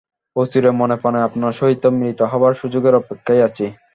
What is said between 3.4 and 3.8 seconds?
আছি।